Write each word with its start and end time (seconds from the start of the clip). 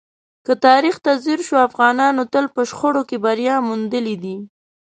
که 0.45 0.53
تاریخ 0.65 0.95
ته 1.05 1.11
ځیر 1.23 1.39
شو، 1.47 1.55
افغانانو 1.67 2.23
تل 2.33 2.45
په 2.55 2.61
شخړو 2.69 3.01
کې 3.09 3.17
بری 3.25 3.47
موندلی 3.67 4.15
دی. 4.23 4.37